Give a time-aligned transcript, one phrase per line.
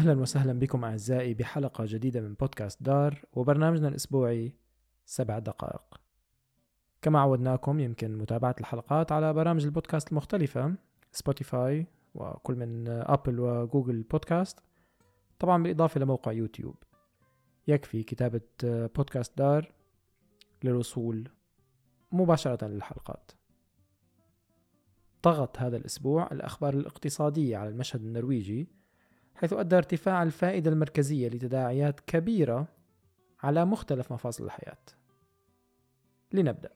[0.00, 4.54] أهلا وسهلا بكم أعزائي بحلقة جديدة من بودكاست دار وبرنامجنا الأسبوعي
[5.04, 6.00] سبع دقائق.
[7.02, 10.74] كما عودناكم يمكن متابعة الحلقات على برامج البودكاست المختلفة
[11.12, 14.58] Spotify وكل من Apple و Google Podcast
[15.38, 16.76] طبعا بالإضافة لموقع يوتيوب.
[17.68, 19.72] يكفي كتابة بودكاست دار
[20.64, 21.28] للوصول
[22.12, 23.32] مباشرة للحلقات.
[25.22, 28.79] طغت هذا الأسبوع الأخبار الاقتصادية على المشهد النرويجي
[29.40, 32.68] حيث أدى ارتفاع الفائدة المركزية لتداعيات كبيرة
[33.42, 34.78] على مختلف مفاصل الحياة.
[36.32, 36.70] لنبدأ.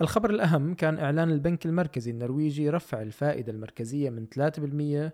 [0.00, 5.12] الخبر الأهم كان إعلان البنك المركزي النرويجي رفع الفائدة المركزية من 3%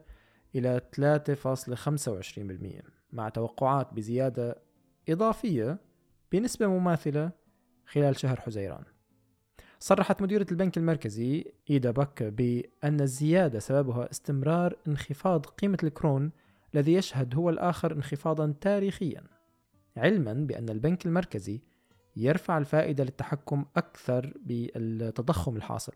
[0.55, 4.63] إلى 3.25% مع توقعات بزيادة
[5.09, 5.79] إضافية
[6.33, 7.31] بنسبة مماثلة
[7.87, 8.85] خلال شهر حزيران.
[9.83, 16.31] صرحت مديرة البنك المركزي إيدا بك بأن الزيادة سببها استمرار انخفاض قيمة الكرون
[16.75, 19.25] الذي يشهد هو الآخر انخفاضا تاريخيا
[19.97, 21.61] علما بأن البنك المركزي
[22.17, 25.93] يرفع الفائدة للتحكم أكثر بالتضخم الحاصل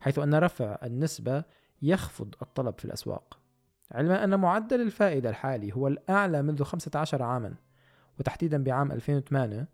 [0.00, 1.44] حيث أن رفع النسبة
[1.82, 3.38] يخفض الطلب في الأسواق.
[3.92, 7.54] علما أن معدل الفائدة الحالي هو الأعلى منذ 15 عاما
[8.18, 9.68] وتحديدا بعام 2008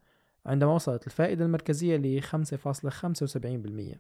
[0.47, 3.97] عندما وصلت الفائدة المركزية ل 5.75%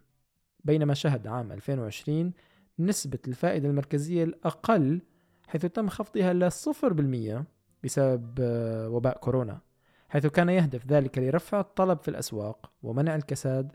[0.64, 2.32] بينما شهد عام 2020
[2.78, 5.00] نسبة الفائدة المركزية الأقل
[5.46, 7.44] حيث تم خفضها إلى 0%
[7.84, 9.60] بسبب آه، وباء كورونا
[10.08, 13.72] حيث كان يهدف ذلك لرفع الطلب في الأسواق ومنع الكساد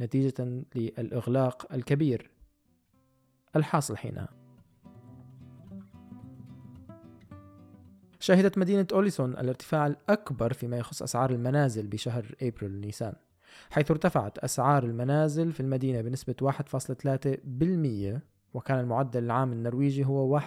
[0.00, 2.30] نتيجة للإغلاق الكبير
[3.56, 4.45] الحاصل حينها.
[8.20, 13.14] شهدت مدينة أوليسون الارتفاع الأكبر فيما يخص أسعار المنازل بشهر أبريل نيسان
[13.70, 18.20] حيث ارتفعت أسعار المنازل في المدينة بنسبة 1.3%
[18.54, 20.44] وكان المعدل العام النرويجي هو 1.1%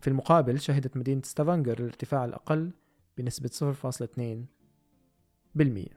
[0.00, 2.70] في المقابل شهدت مدينة ستافانجر الارتفاع الأقل
[3.18, 3.74] بنسبة
[5.58, 5.88] 0.2%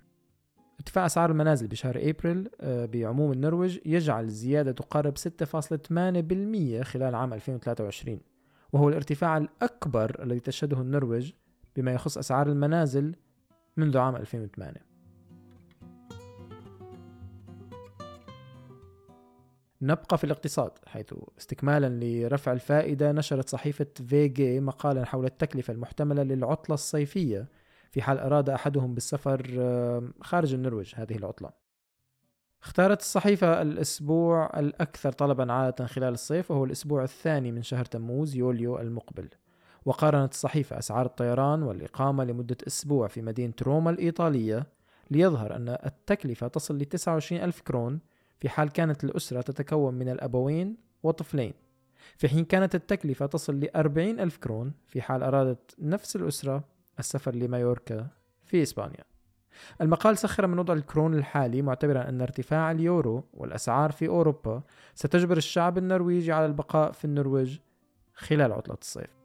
[0.79, 8.19] ارتفاع أسعار المنازل بشهر أبريل آه، بعموم النرويج يجعل الزيادة تقارب 6.8% خلال عام 2023
[8.73, 11.31] وهو الارتفاع الأكبر الذي تشهده النرويج
[11.75, 13.15] بما يخص أسعار المنازل
[13.77, 14.87] منذ عام 2008
[19.81, 26.73] نبقى في الاقتصاد حيث استكمالا لرفع الفائدة نشرت صحيفة فيجي مقالا حول التكلفة المحتملة للعطلة
[26.73, 27.47] الصيفية
[27.91, 29.41] في حال أراد أحدهم بالسفر
[30.21, 31.66] خارج النرويج هذه العطلة.
[32.63, 38.79] اختارت الصحيفة الأسبوع الأكثر طلبا عادة خلال الصيف وهو الأسبوع الثاني من شهر تموز يوليو
[38.79, 39.29] المقبل.
[39.85, 44.67] وقارنت الصحيفة أسعار الطيران والإقامة لمدة أسبوع في مدينة روما الإيطالية
[45.11, 47.99] ليظهر أن التكلفة تصل ل 29 ألف كرون
[48.39, 51.53] في حال كانت الأسرة تتكون من الأبوين وطفلين.
[52.17, 56.63] في حين كانت التكلفة تصل ل 40 ألف كرون في حال أرادت نفس الأسرة
[56.99, 58.07] السفر لمايوركا
[58.45, 59.16] في إسبانيا.
[59.81, 64.61] المقال سخر من وضع الكرون الحالي معتبرا أن ارتفاع اليورو والأسعار في أوروبا
[64.95, 67.57] ستجبر الشعب النرويجي على البقاء في النرويج
[68.13, 69.17] خلال عطلة الصيف.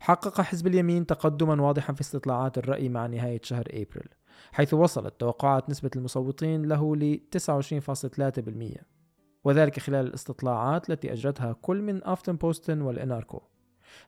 [0.00, 4.08] حقق حزب اليمين تقدما واضحا في استطلاعات الرأي مع نهاية شهر أبريل
[4.52, 8.82] حيث وصلت توقعات نسبة المصوتين له ل 29.3%
[9.44, 13.42] وذلك خلال الاستطلاعات التي أجرتها كل من أفتن بوستن والإناركو.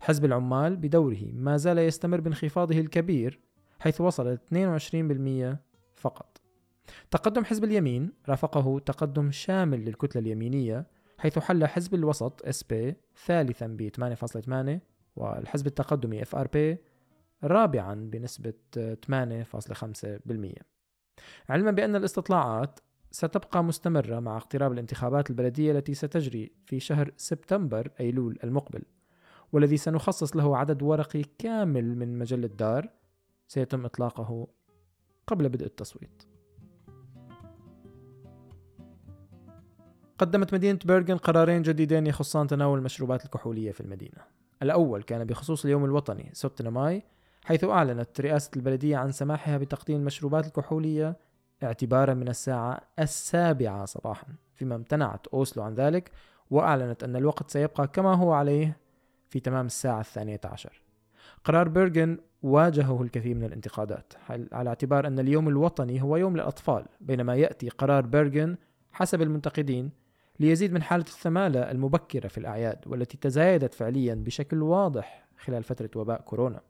[0.01, 3.41] حزب العمال بدوره ما زال يستمر بانخفاضه الكبير
[3.81, 5.57] حيث وصل 22%
[5.97, 6.41] فقط.
[7.11, 10.87] تقدم حزب اليمين رافقه تقدم شامل للكتلة اليمينية
[11.19, 12.95] حيث حل حزب الوسط بي
[13.27, 13.89] ثالثا ب
[14.77, 14.81] 8.8
[15.17, 16.79] والحزب التقدمي بي
[17.45, 20.63] رابعا بنسبة 8.5%
[21.49, 22.81] علما بأن الاستطلاعات
[23.11, 28.83] ستبقى مستمرة مع اقتراب الانتخابات البلدية التي ستجري في شهر سبتمبر أيلول المقبل.
[29.53, 32.89] والذي سنخصص له عدد ورقي كامل من مجلة دار
[33.49, 34.47] سيتم إطلاقه
[35.27, 36.23] قبل بدء التصويت.
[40.19, 44.37] قدمت مدينة بيرغن قرارين جديدين يخصان تناول المشروبات الكحولية في المدينة.
[44.63, 47.03] الأول كان بخصوص اليوم الوطني 6 ماي
[47.45, 51.17] حيث أعلنت رئاسة البلدية عن سماحها بتقديم المشروبات الكحولية
[51.63, 54.27] اعتبارا من الساعة السابعة صباحا.
[54.55, 56.11] فيما امتنعت أوسلو عن ذلك
[56.51, 58.77] وأعلنت أن الوقت سيبقى كما هو عليه
[59.29, 60.83] في تمام الساعة الثانية عشر.
[61.45, 67.35] قرار بيرغن واجهه الكثير من الانتقادات على اعتبار أن اليوم الوطني هو يوم للأطفال بينما
[67.35, 68.57] يأتي قرار بيرغن
[68.93, 69.91] حسب المنتقدين
[70.41, 76.21] ليزيد من حالة الثمالة المبكرة في الأعياد والتي تزايدت فعليا بشكل واضح خلال فترة وباء
[76.21, 76.61] كورونا.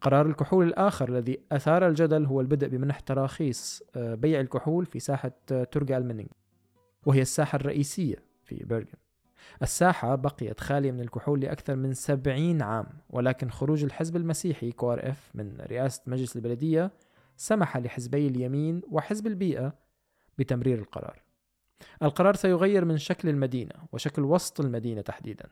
[0.00, 5.32] قرار الكحول الآخر الذي أثار الجدل هو البدء بمنح تراخيص آه، بيع الكحول في ساحة
[5.52, 6.28] آه، ترجا المنينج
[7.06, 8.94] وهي الساحة الرئيسية في بيرغن
[9.62, 15.30] الساحة بقيت خالية من الكحول لأكثر من سبعين عام ولكن خروج الحزب المسيحي كوار إف
[15.34, 16.90] من رئاسة مجلس البلدية
[17.36, 19.74] سمح لحزبي اليمين وحزب البيئة
[20.38, 21.22] بتمرير القرار.
[22.02, 25.46] القرار سيغير من شكل المدينة وشكل وسط المدينة تحديدا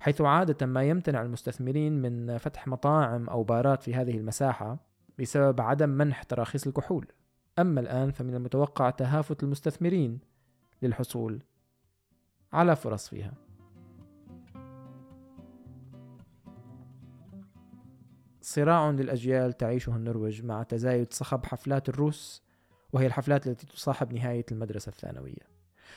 [0.00, 4.78] حيث عادة ما يمتنع المستثمرين من فتح مطاعم أو بارات في هذه المساحة
[5.18, 7.06] بسبب عدم منح تراخيص الكحول.
[7.58, 10.18] أما الآن فمن المتوقع تهافت المستثمرين
[10.82, 11.42] للحصول
[12.54, 13.32] على فرص فيها.
[18.40, 22.42] صراع للأجيال تعيشه النرويج مع تزايد صخب حفلات الروس
[22.92, 25.54] وهي الحفلات التي تصاحب نهاية المدرسة الثانوية.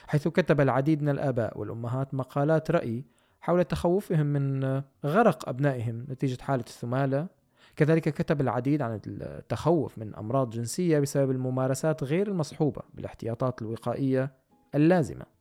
[0.07, 3.05] حيث كتب العديد من الآباء والأمهات مقالات رأي
[3.41, 4.63] حول تخوفهم من
[5.05, 7.27] غرق أبنائهم نتيجة حالة الثمالة.
[7.75, 14.31] كذلك كتب العديد عن التخوف من أمراض جنسية بسبب الممارسات غير المصحوبة بالاحتياطات الوقائية
[14.75, 15.36] اللازمة.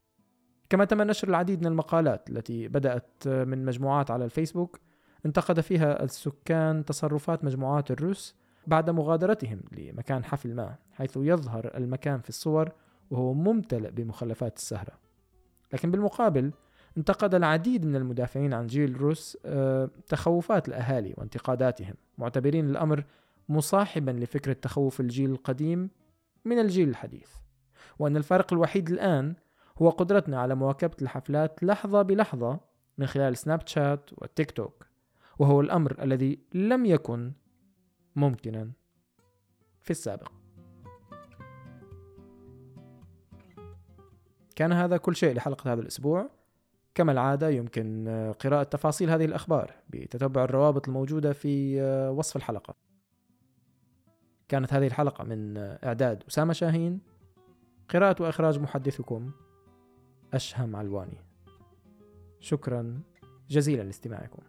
[0.70, 4.80] كما تم نشر العديد من المقالات التي بدأت من مجموعات على الفيسبوك
[5.26, 8.34] انتقد فيها السكان تصرفات مجموعات الروس
[8.66, 12.72] بعد مغادرتهم لمكان حفل ما حيث يظهر المكان في الصور
[13.10, 14.92] وهو ممتلئ بمخلفات السهرة.
[15.72, 16.52] لكن بالمقابل
[16.98, 23.04] انتقد العديد من المدافعين عن جيل روس آه، تخوفات الأهالي وانتقاداتهم معتبرين الأمر
[23.48, 25.90] مصاحبا لفكرة تخوف الجيل القديم
[26.44, 27.28] من الجيل الحديث.
[27.98, 29.34] وأن الفارق الوحيد الآن
[29.82, 32.61] هو قدرتنا على مواكبة الحفلات لحظة بلحظة
[32.99, 34.87] من خلال سناب شات والتيك توك
[35.38, 37.32] وهو الأمر الذي لم يكن
[38.17, 38.70] ممكنا
[39.82, 40.32] في السابق.
[44.56, 46.31] كان هذا كل شيء لحلقة هذا الأسبوع.
[46.94, 48.08] كما العادة يمكن
[48.40, 51.81] قراءة تفاصيل هذه الأخبار بتتبع الروابط الموجودة في
[52.11, 52.75] وصف الحلقة.
[54.49, 57.00] كانت هذه الحلقة من إعداد أسامة شاهين.
[57.88, 59.31] قراءة وإخراج محدثكم
[60.34, 61.20] أشهم علواني.
[62.40, 63.00] شكرا
[63.49, 64.43] جزيلا لاستماعكم.